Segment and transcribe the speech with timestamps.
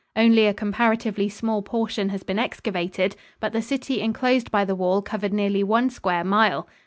[0.15, 5.03] Only a comparatively small portion has been excavated, but the city enclosed by the wall
[5.03, 6.67] covered nearly one square mile.